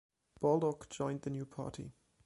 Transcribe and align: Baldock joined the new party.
Baldock 0.39 0.89
joined 0.89 1.21
the 1.21 1.29
new 1.29 1.45
party. 1.45 1.93